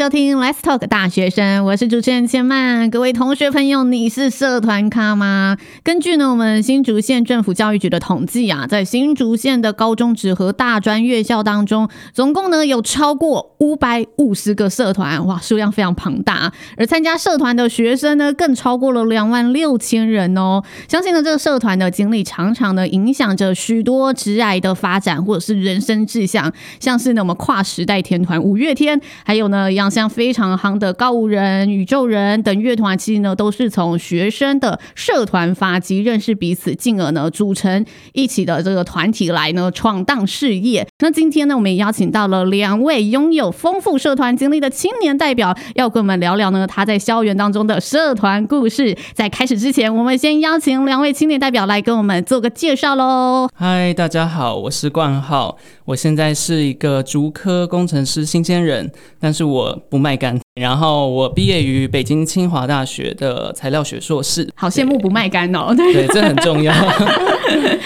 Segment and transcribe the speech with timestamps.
[0.00, 2.88] 收听 Let's Talk 大学生，我是主持人千曼。
[2.88, 5.58] 各位同学朋友，你是社团咖吗？
[5.82, 16.50] 根据呢我们新竹县政府教育局的统计啊，在新竹县的高中职和大专院校当中，总共呢有超过五百五十个社团，哇，数量非常庞大。
[16.78, 20.62] 而参加社团的学生呢，更超过了两万六千人哦。
[20.88, 26.50] 相信呢这个社团的经历，常常呢影响着许多职涯的发展，或者是人生志向。
[26.78, 29.70] 像是呢我们跨时代天团五月天，还有呢。
[29.70, 40.86] 一样像非常夯的告五人、宇宙人等乐团，其实呢都是从学生的社团发迹，认识彼此，进而呢组成一起的这个团体来呢闯荡事业。
[41.00, 48.96] 那今天呢，我们也邀请到了两位拥有丰富社团经历的青年代表，要跟我们聊聊呢他在校园当中的社团故事。
[49.14, 53.48] 在开始之前，我们先邀请两位青年代表来跟我们做个介绍喽。
[53.54, 59.79] 嗨，大家好，我是冠浩，我现在是一个竹科工程师新鲜人，但是我。
[59.80, 64.48] 我不卖干，然后我毕业于北京清华大学的材料学硕士。
[64.54, 66.74] 好羡慕不卖干哦，对， 对，这很重要。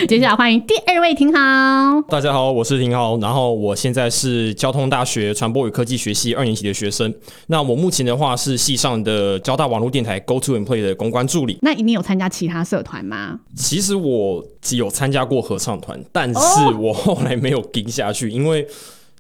[0.09, 2.03] 接下来欢迎第二位廷豪。
[2.09, 7.13] 大家好，我是廷豪，然后我现在是交通大学传播与科技学系二年级的学生。
[7.47, 11.59] 那我目前的话是系上的交大网络电台 Go To Employ 的公关助理。
[11.63, 13.39] 那你有参加其他社团吗？
[13.57, 16.41] 其实我只有参加过合唱团，但是
[16.79, 18.67] 我后来没有跟下去，因为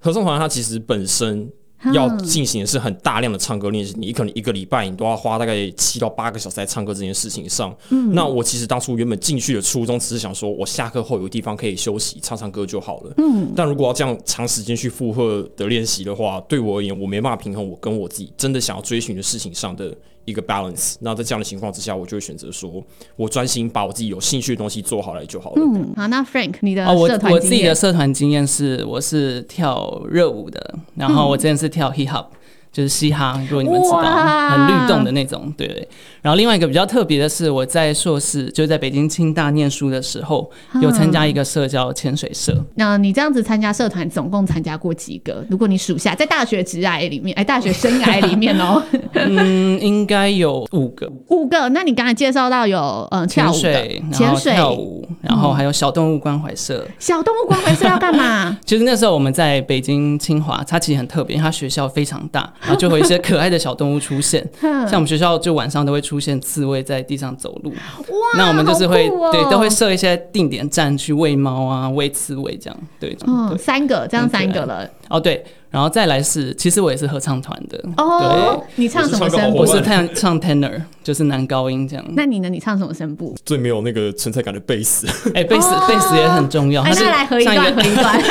[0.01, 1.49] 合唱团它其实本身。
[1.93, 7.77] 要进行的是很大量的唱歌练习，你可能一个礼拜你都要花大概七到八个小时在唱歌这件事情上。
[7.91, 13.15] 嗯，那我其实当初原本进去的初衷只是想说，我下课后有地方可以休息唱唱歌就好了。
[13.19, 22.83] 嗯，但如果要这样长时间去负荷的练习的话，对我而言，我没办法平衡我跟我自己真的想要追寻的事情上的一个 balance，那在这样的情况之下，我就会选择说，
[23.17, 25.63] 我专心把我自己有兴趣的东西做好来就好了。
[25.63, 32.27] 嗯，好，那 Frank，你的哦，我我自己的社团经验是，我是跳热舞的，然后我之前是跳 hip hop。
[32.75, 35.89] 就是嘻哈，如果你们知道，很律动的那种，对对。
[36.21, 40.51] 然后另外一个比较特别的是，我在硕士就在北京清大念书的时候，
[40.83, 42.53] 有参加一个社交潜水社。
[42.75, 45.45] 那你这样子参加社团，总共参加过几个？
[45.49, 48.83] 如果你数下，在大学职涯里面，哎，大学生涯里面哦，
[49.15, 51.09] 嗯，应该有五个。
[51.29, 51.69] 五个？
[51.69, 56.85] 那你刚才介绍到有嗯跳舞的潜水跳舞，然后还有小动物关怀社。
[56.99, 58.59] 小动物关怀社要干嘛？
[58.67, 62.51] 其实那时候我们在北京清华，它其实很特别，因为它学校非常大。
[62.65, 75.45] 然后就会有一些可爱的小动物出现， 像我们学校就晚上都会出现刺猬在地上走路，哇，那我们就是会、哦、对都会设一些定点站去喂猫啊、喂刺猬这样，对，嗯，对三个这样三个了，哦对。
[75.71, 78.63] 然后再来是，其实我也是合唱团的哦。
[78.77, 79.59] 你唱什么声部？
[79.59, 82.05] 我是唱唱 tenor，就是男高音这样。
[82.15, 82.49] 那你呢？
[82.49, 83.35] 你唱什么声部？
[83.45, 85.09] 最没有那个存在感的贝斯。
[85.35, 86.85] 哎，贝斯贝斯也很重要。
[86.85, 88.23] 那来合一段，合一段，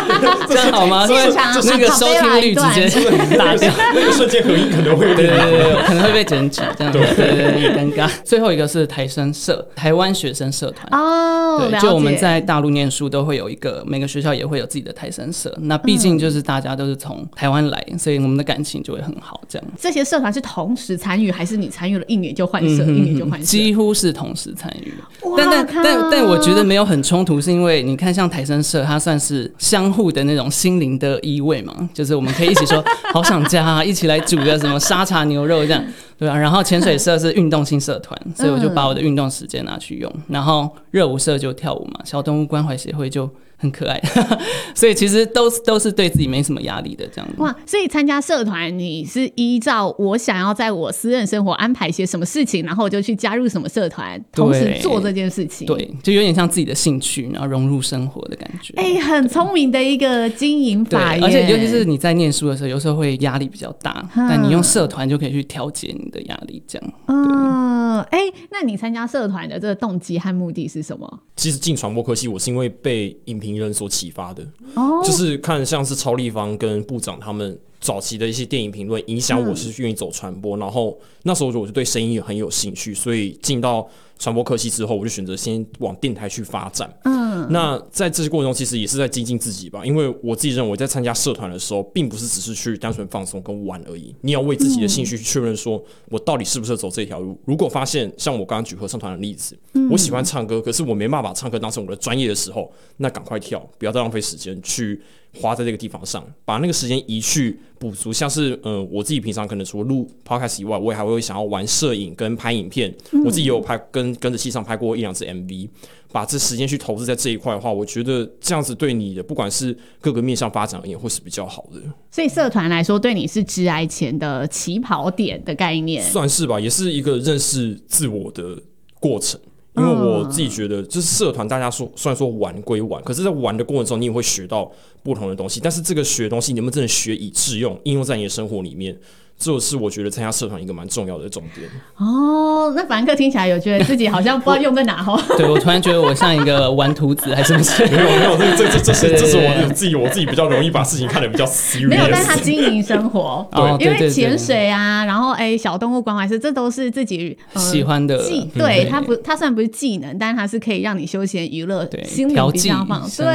[0.48, 1.06] 这样好吗？
[1.06, 8.10] 现场那个收听率直接大掉，那个瞬间合音可能会对对对，可能会被剪辑，这样对对对，尴尬。
[8.24, 11.68] 最后一个是台生社，台湾学生社团哦。
[11.70, 15.54] 对，就我们在大陆念书都会有一个，每个学校也会有自己的台生社。
[15.60, 16.86] 那毕竟就是大家都。
[16.86, 19.40] 是从台湾来，所以我们的感情就会很好。
[19.48, 23.44] 这样，这些社团是同时参与，还是你参与了一年就换社，一年就换社？
[23.44, 24.94] 几乎是同时参与。
[25.36, 35.84] 但但但但我觉得没有很冲突，是因为你看，像台生社，它算是相相互的那种心灵的依偎嘛，就是我们可以一起说好想家，啊，一起来煮个什么沙茶牛肉这样，
[36.18, 36.36] 对啊。
[36.36, 40.12] 然后潜水社是运动性社团， 所以我就把我的运动时间拿去用。
[40.28, 43.30] 然后热舞社就跳舞嘛，小动物关怀协会就。
[43.58, 43.98] 很可爱，
[44.76, 47.34] 所以其实都是都是对自己没什么压力的这样子。
[47.38, 55.66] 哇，所以参加社团，你是依照我想要在我私人生活安排些什么事情，然后我就去加入什么社团，同时做这件事情。
[55.66, 58.74] 对，就有点像自己的兴趣，然后融入生活的感觉。
[58.76, 61.16] 哎、欸，很聪明的一个经营法。
[61.22, 66.92] 而且尤其是你在念书的时候，有时候会压力比较大，但你用社团就可以去调节你的压力，这样。
[67.06, 71.20] 嗯，哎、欸，那你参加社团的这个动机和目的是什么？
[71.36, 75.04] 其实进传播科系，我是因为被影评人所启发的，oh.
[75.04, 80.56] 就是看像是超立方跟部长他们早期的一些电影评论，影响我是愿意走传播。
[80.56, 83.88] 嗯、然后那时候我就对声音也很有兴趣，所以进到
[84.18, 86.90] 传播科系之后，我就选择先往电台去发展。
[87.04, 89.84] 嗯，那在这些过程中，其实也是在精进自己吧。
[89.84, 94.14] 因为我自己认为，在参加社团的时候，并不是只是去单纯放松跟玩而已。
[94.22, 97.38] 你要为自己的兴趣去确认，说我到底适不适合走这条路。
[97.44, 99.56] 如果发现像我刚刚举合唱团的例子，
[99.90, 105.00] 我喜欢唱歌，可是我没办法把唱歌当成我的专业的时候，那赶快跳，不要再浪费时间去
[105.40, 112.92] 花在这个地方上，把那个时间移去补足，像是呃，我自己平常可能除了录 podcast 以外，我也还会想要玩摄影跟拍影片。
[113.12, 115.68] 嗯、我自己也有拍跟跟着戏上拍过一两次 MV，
[116.10, 121.80] 把这时间去投资在这一块的话，我觉得这样子对你的不管是各个面向发展而言，会是比较好的。
[122.10, 128.58] 所以社团来说，对你是职涯前的起跑点的概念，算是吧，也是一个认识自我的
[128.98, 129.38] 过程。
[129.76, 134.70] 因为我自己觉得，就是社团，大家说虽然说玩归玩，可是，在玩的过程中，你也会学到
[135.02, 135.60] 不同的东西。
[135.62, 138.96] 但是，这个学的东西，你能不能真的学以致用，应用在你的生活里面？
[139.38, 142.72] 这是我觉得参加社团一个蛮重要的重点哦。
[142.74, 145.20] 那凡客听起来有觉得自己好像不知道用在哪哈？
[145.36, 147.86] 对，我突然觉得我像一个玩图子，还是不是？
[147.86, 151.88] 没有没有，这这这这是这是我自己我自己比较容易把事情看得比较 serious。
[151.88, 158.50] 没有，但是他经营生活，对，因为潜水啊，然后哎，小动物关怀师，这都是自己喜欢的技。
[158.54, 163.24] 对他不，他虽然不是技能，但是他是可以让你休闲娱乐，心理比较放松。
[163.24, 163.34] 对，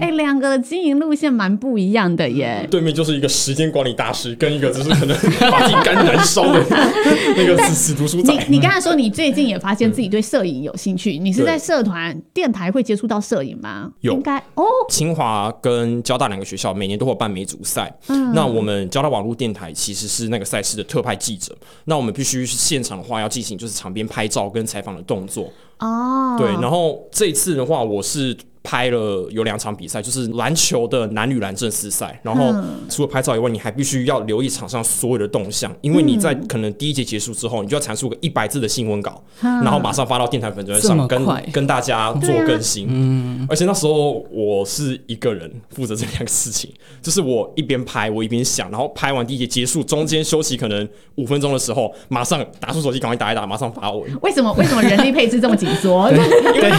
[0.00, 2.66] 哎，两个经营路线蛮不一样的耶。
[2.70, 5.18] 对面就是一个时间管理大师，跟一个就是可能。
[5.50, 6.64] 把自己肝燃烧的
[7.36, 8.32] 那个死死读书仔。
[8.32, 13.90] 你你刚才说你最近也发现自己对摄影有兴趣，你是在社团电台会接触到摄影吗？
[14.00, 14.64] 有，应该哦。
[14.88, 21.56] 清华跟交大两个学校每年都会办美组赛，嗯，那我们交大网络电台其实是那个赛事的特派记者，
[21.86, 26.36] 那我们必须是现场的话要进行就是场边拍照跟采访的动作哦。
[26.38, 28.36] 对，然后这一次的话我是。
[28.62, 32.20] 拍了有两场比赛，就是篮球的男女篮正式赛。
[32.22, 32.54] 然后
[32.88, 42.86] 除了拍照以外，你还必须要留意场上所有的动向，因为你在可能第一节结束之后，你就要阐述个一百字的新闻稿，然后马上发到电台粉专上跟跟大家做更新。
[42.90, 46.70] 嗯，而且那时候我是一个人负责这两个事情，
[47.00, 54.10] 就是我一边拍我一边想，然后拍完第一节结束，中间休息可能五分钟的时候，马上打出手机赶快打一打，马上发文。
[54.20, 56.08] 为什么为什么人力配置这么紧缩？
[56.12, 56.72] 对，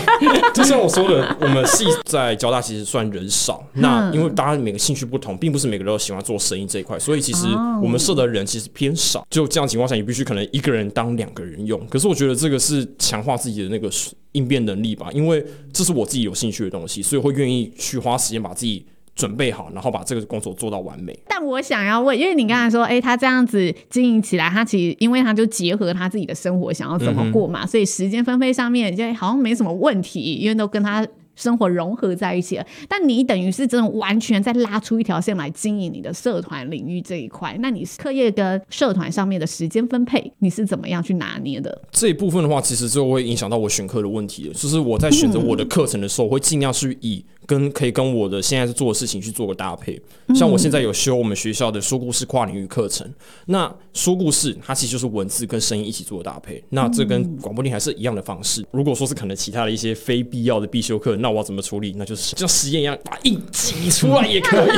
[0.53, 1.65] 就像我说的，我们。
[2.05, 7.47] 在交大其实算人少，那因为大家每个兴趣不同，并不是每个人都喜欢做生意这一块，所以其实
[7.81, 9.25] 我们社的人其实偏少。
[9.29, 11.79] 就这样情况下，你必须可能一个人当两个人用。
[11.87, 13.89] 可是我觉得这个是强化自己的那个
[14.33, 18.85] 应变能力吧，因为这是我自己有兴趣的东西，所以会愿意去花时间把自己。
[19.15, 21.13] 准备好，然后把这个工作做到完美。
[21.27, 31.05] 但我想要问，因为你刚才说，哎，他这样子经营起来，他其实因为他就结合他自己的生活，想要怎么过嘛，嗯、所以时间分配上面就好像没什么问题，因为都跟他
[31.39, 32.65] 生活融合在一起了。
[32.87, 41.81] 但你等于是真的完全在拉出一条线来经营你的社团领域这一块，那你课业跟社团上面的时间分配，你是怎么样去拿捏的？
[41.91, 44.53] 这一部分的话，其实就会影响到我选课的问题了。
[44.53, 47.23] 就是我在选择我的课程的时候，我会尽量去以。
[47.45, 49.99] 跟可以跟我的现在在做的事情去做个搭配，
[50.35, 53.11] 像我现在有修我们学校的说故事跨领域课程，
[53.47, 58.63] 那说故事它其实就是文字跟声音一起做的搭配，那这跟广播电台是一样的方式。
[58.69, 61.93] 如果说是可能其他的一些非必要的必修课，那我怎么处理？
[61.97, 64.69] 那就是像实验一样把硬挤出来也可以。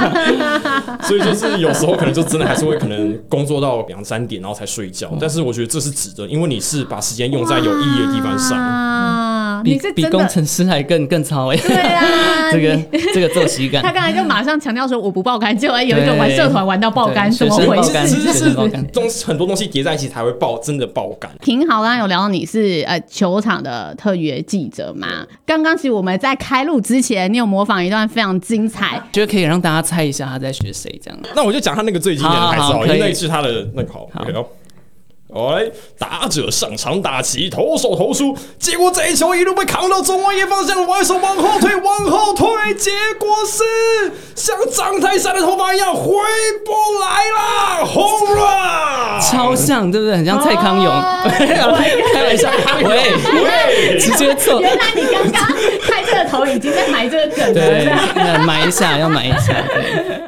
[1.07, 9.30] 所以就是有时候可能就真的还是会可能工作到两三点然后才睡觉，但是我觉得这是值得，因为你是把时间用在有意义的地方上。
[9.63, 11.57] 比比工程师还更更超哎！
[11.57, 12.03] 对啊，
[12.51, 12.77] 这个
[13.13, 13.81] 这个作息感。
[13.81, 17.91] 他刚才就马上强调说我不爆肝，结果有一种玩社团玩到爆肝，怎么回事？
[18.07, 18.69] 其实是东
[19.25, 21.31] 很多东西叠在一起才会爆，真的爆肝。
[21.41, 25.25] 挺好，刚刚有聊到你是呃球场的特约记者嘛？
[25.45, 31.19] 刚刚其实我们在开录之前，你有模仿一段非常精彩，觉得可以让大家猜一下他在学谁这样。
[31.35, 34.09] 那我就讲他那个最经典的台词，因为那是他的那个好。
[35.33, 43.63] 哎，打者上场打击，投手投出，结果这一球一路被扛到中外野方向，外手往后退，往后退，结果是
[44.35, 46.11] 像张泰山的头发一样回
[46.65, 50.17] 不来了，Home run，超像，对不对？
[50.17, 50.91] 很像蔡康永，
[52.13, 52.51] 开玩笑，
[52.83, 54.59] 喂喂，直接错。
[54.59, 55.41] 原来你刚刚
[56.25, 59.55] 头已经在埋这个梗了，对，埋一下，要埋一下。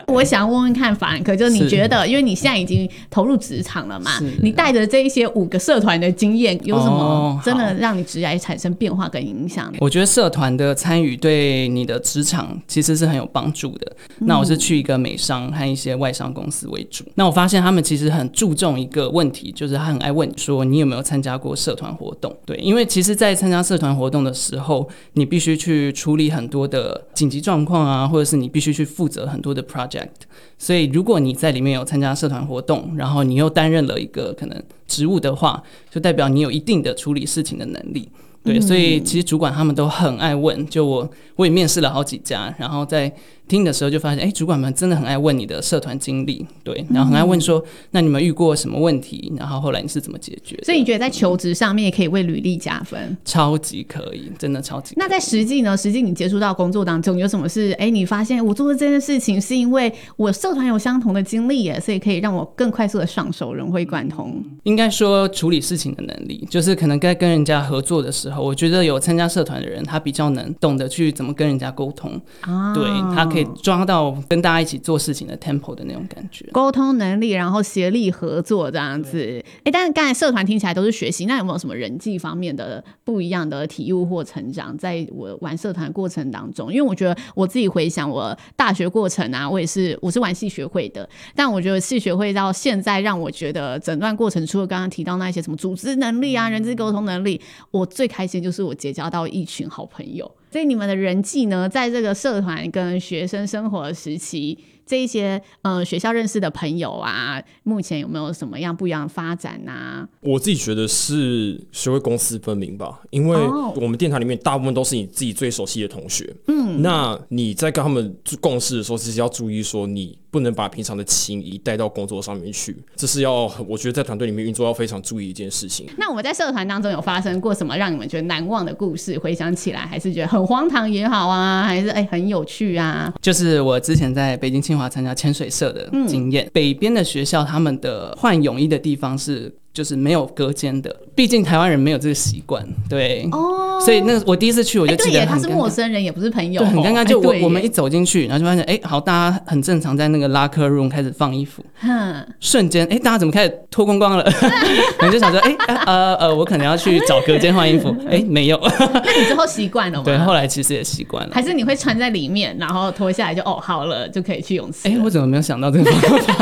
[0.08, 4.84] 我想问问看，法兰克，就是你觉得，因为你现在已经投入职场了嘛，你带着。
[4.94, 9.74] 这一些五个社团的经验有什么真的让你职业产生变化跟影响？
[9.80, 13.92] 我觉得社团的参与对你的职场其实是很有帮助的。
[14.20, 17.04] 那我是去一个美商和一些外商公司为主。
[17.16, 22.32] 那我发现他们其实很注重一个问题，就是他很爱问说你有没有参加过社团活动？
[22.46, 30.10] 对，因为其实，在参加社团活动的时候，你必须去处理很多的紧急状况啊，或者是你必须去负责很多的 project。
[30.58, 34.64] 所以，如果你在里面有参加社团活动，然后你又担任了一个可能。
[34.86, 38.08] 职务的话，就代表你有一定的处理事情的能力，
[38.44, 40.64] 对，所以其实主管他们都很爱问。
[40.68, 43.12] 就我，我也面试了好几家，然后在。
[43.54, 49.32] 听的时候就发现，哎、欸，主管们真的很爱问你的社团经历，对，然后很爱问说，嗯、那你们遇过什么问题？
[49.38, 50.58] 然后后来你是怎么解决？
[50.64, 53.16] 所以你觉得在求职上面也可以为履历加分？
[53.24, 54.96] 超级可以，真的超级。
[54.98, 55.78] 那在实际呢？
[55.78, 57.72] 实际你接触到工作当中有什么是？
[57.74, 64.44] 哎、欸，你发现我做的这件事情是因为我社团有相同的经历耶，所以可以让我更快速的上手，融会贯通。
[64.64, 72.20] 应该说处理事情的能力，就是可能该跟人家合作的时候，我觉得有参加社团的人，他比较能懂得去怎么跟人家沟通。
[72.42, 72.84] 啊，对，
[73.14, 73.43] 他可以。
[73.62, 79.20] 抓到跟大家一起做事情的 tempo 的那种感觉，沟通能力，然后协力合作这样子。
[79.20, 84.78] 哎、欸，但是刚才社团听起来都是学习，那有没有什么人际方面的不一样的体悟或成长？
[84.78, 97.40] 在我玩社团过程当中，因为我觉得我自己回想我大学过程啊，我也是我是玩系学会的，但我觉得系学会到现在让我觉得整段过程，除了刚刚提到那些什么组织能力啊、人际沟通能力，
[97.72, 100.30] 我最开心就是我结交到一群好朋友。
[100.54, 104.56] 所以你们的人际呢，在这个社团跟学生生活时期，
[104.86, 110.08] 这一些呃学校认识的朋友啊，目前有没有什么样不一样的发展啊？
[110.22, 113.38] 我自己觉得是学会公私分明吧，因为
[113.76, 120.18] 我们电台里面大部分都是你自己最熟悉的同学，嗯，那你在跟他们共事的时候，其实要注意说你。
[120.34, 125.86] 不能把平常的情谊带到工作上面去，这是要我觉得在团队里面运作要非常注意一件事情。
[125.96, 129.16] 那我们在社团当中有发生过什么让你们觉得难忘的故事？
[129.20, 133.14] 回想起来还是觉得很荒唐也好啊，还是哎、欸、很有趣啊？
[133.22, 136.46] 就是我之前在北京清华参加潜水社的经验。
[136.46, 139.54] 嗯、北边的学校他们的换泳衣的地方是。
[139.74, 147.04] 就是没有隔间的，毕竟台湾人没有这个习惯，对，哦，所以那我第一次去我就记得很他是陌生人也不是朋友，对，很尴尬。
[147.04, 154.24] 就我我们一走进去，然后就发现，哎，好，大家很正常在那个 locker room 开始放衣服，哼，瞬间，哎，大家怎么开始脱光光了？
[155.02, 155.56] 我就想说，哎，
[155.88, 158.62] 呃呃，我可能要去找隔间换衣服，哎，没有。
[158.80, 160.04] 那你之后习惯了吗？
[160.06, 161.32] 对，后来其实也习惯了。
[161.34, 164.88] 还是你会穿在里面，然后脱下来就哦好了，就可以去泳池。
[164.88, 166.34] 哎，我怎么没有想到这个方法？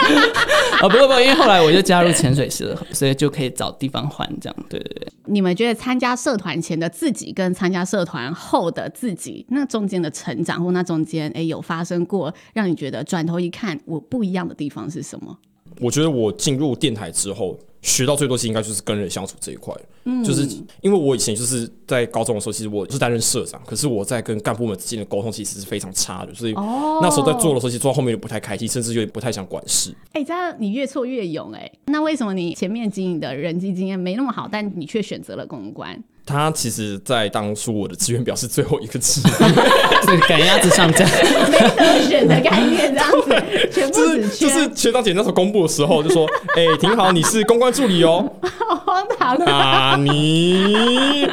[0.81, 4.09] 啊， 不过不，因为后来我就加入潜水社，所以就可以找地方。
[4.09, 5.07] 换这样，对对对。
[5.27, 15.37] 你们觉得参加社团前的自己跟参加社团后的自己，那中间的成长或那中间，哎，有发生过让你觉得转头一看我不一样的地方是什么？
[15.79, 17.57] 我觉得我进入电台之后。
[17.81, 19.73] 学到最多其实应该就是跟人相处这一块，
[20.05, 20.47] 嗯，就是
[20.81, 29.89] 因为我以前就是在高中的时候，其实我是担任社长，可是我在跟干部们之间的沟通其实是非常差的，所以那时候在做的时候，其实做到后面也不太开心，甚至有点不太想管事。
[30.13, 36.01] 哎、欸，这样你越挫越勇哎、欸，那为什么你前面经营的人际经验没那么好，但你却选择了公关？
[36.23, 39.21] 他其实，在当初我的志愿表是最后一个字，
[40.05, 41.03] 对，赶鸭子上架，
[41.49, 49.95] 没得选的概念，这样子，全部就是就是学长姐那时候公布的时候就说， 哎、欸，挺好，你是公关助理哦，好荒唐啊！
[49.97, 51.27] 你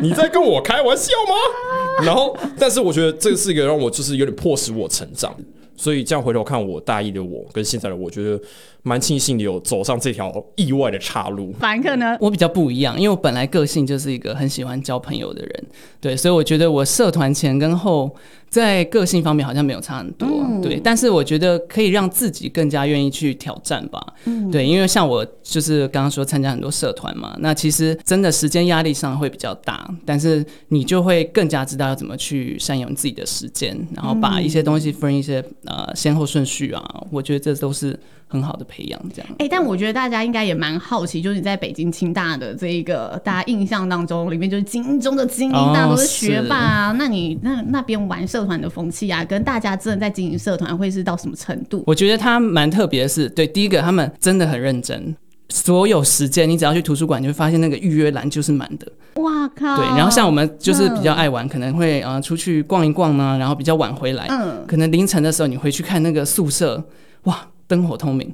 [0.00, 2.04] 你在跟我开玩笑吗？
[2.04, 5.34] 然后，但是我觉得这是一个让我就是有点迫使我成长，
[5.76, 8.40] 所以这样回头看我大一的我跟现在的我觉得。
[8.82, 11.52] 蛮庆幸的有走上这条意外的岔路。
[11.58, 12.16] 凡客呢？
[12.20, 15.64] 我比较不一样，因为我本来个性就是一个很喜欢交朋友的人，
[16.00, 18.08] 对，所以我觉得我社团前跟后
[18.48, 20.80] 在个性方面好像没有差很多，嗯、对。
[20.82, 37.98] 但是我觉得可以让自己更加愿意去挑战吧，嗯、对，因为像我就是刚刚说参加很多社团嘛，那其实真的时间压力上会比较大，但是你就会更加知道要怎么去善用自己的时间，然后把一些东西分一些呃先后顺序啊，我觉得这都是。
[38.28, 39.30] 很好的培养，这样。
[39.32, 46.90] 哎、欸，但我觉得大家应该也蛮好奇，就是你在北京清大的这一个大家印象当中，里面就是精英中的精英，大家都是学霸啊。
[46.90, 51.84] 哦、那你那那边玩社团的风气啊，跟大家真的在经营社团会是到什么程度？
[51.86, 55.14] 我觉得他蛮特别的是，对，第一个他们真的很认真，
[55.48, 58.90] 所有时间你只要去图书馆，你会发现那个预约栏就是满的。
[59.22, 59.76] 哇靠！
[59.76, 66.84] 对，然后像我们就是比较爱玩，嗯、可能会呃出去逛一逛呢，然后比较晚回来，嗯，可能凌晨的时候你回去看那个宿舍，
[67.22, 67.46] 哇。
[67.68, 68.32] 灯火通明，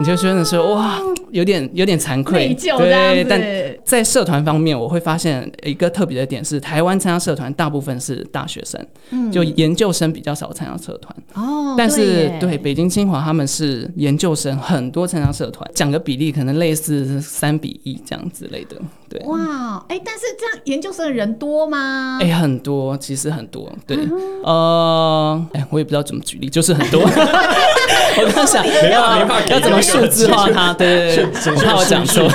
[0.00, 0.98] 你就觉得说哇，
[1.30, 3.24] 有点有点惭愧，对。
[3.28, 3.40] 但
[3.84, 11.14] 在社团方面，我会发现一个特别的点是，台湾参加社团大部分是大学生，嗯，就研究生比较少参加社团。
[11.34, 18.76] 哦，但是对北京清华他们是研究生很多参加社团，讲个比例可能类似三比一这样之类的。
[19.08, 22.18] 对，哇，哎，但是这样研究生的人多吗？
[22.20, 23.70] 哎，很多，其实很多。
[23.86, 23.96] 对，
[24.42, 27.00] 呃，哎，我也不知道怎么举例，就是很多。
[28.16, 28.63] 我刚想。
[28.82, 29.18] 没要
[29.48, 30.72] 要怎么数字化它？
[30.74, 32.28] 对对对，怕我讲错。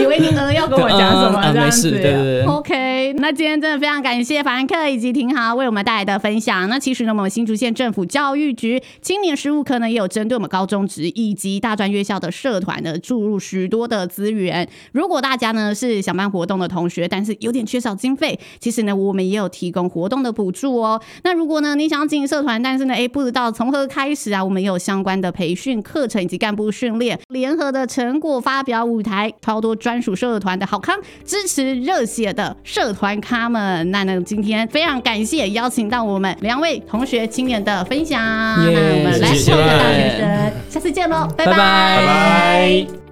[0.00, 1.52] 以为您呢要跟我讲什么？
[1.54, 2.42] 没事，对对对。
[2.44, 2.74] OK，
[3.16, 6.68] 那今天真的非常感谢凡客以及廷豪为我们带来的分享。
[6.68, 14.68] 那其实呢，我们新竹县政府教育局青年事务科呢，也有针对我们高中职以及大专院校的社团呢，注入许多的资源。
[14.92, 21.00] 如果大家呢是想办活动的同学，但是有点缺少经费，其实呢，我们也有提供活动的补助哦。
[21.24, 33.90] 那如果呢，你想要经营社团，但是呢，哎，不知道从何开始啊，我们也有相关的培训课程以及干部训练，联合的成果发表舞台，超多专属社团的好康，支持热血的社团咖们。
[33.90, 41.52] 那那，今天非常感谢邀请到我们两位同学青年的分享那我们来，谢谢大学生，下次见喽，拜拜。
[41.52, 43.11] 拜拜拜拜。